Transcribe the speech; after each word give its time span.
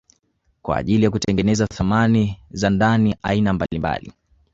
Kwa 0.61 0.77
ajili 0.77 1.03
ya 1.03 1.11
kutengenezea 1.11 1.67
samani 1.67 2.37
za 2.51 2.99
aina 3.23 3.53
mbalimbali 3.53 4.13